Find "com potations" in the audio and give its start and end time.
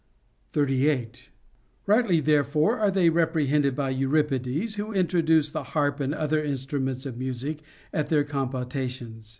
8.23-9.29